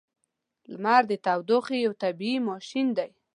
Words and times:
•لمر 0.71 1.01
د 1.11 1.13
تودوخې 1.25 1.77
یو 1.85 1.93
طبیعی 2.03 2.39
ماشین 2.49 2.87
دی. 2.97 3.09